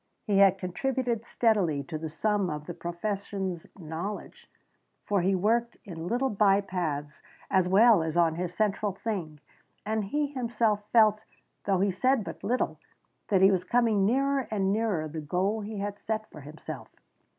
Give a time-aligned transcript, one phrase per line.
[0.25, 4.49] He had contributed steadily to the sum of the profession's knowledge,
[5.05, 9.39] for he worked in little by paths as well as on his central thing,
[9.85, 11.23] and he himself felt,
[11.65, 12.79] though he said but little,
[13.27, 16.87] that he was coming nearer and nearer the goal he had set for himself.